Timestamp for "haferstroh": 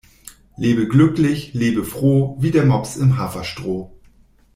3.19-3.93